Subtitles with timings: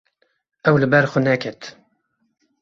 [0.69, 1.61] Ew li ber xwe neket.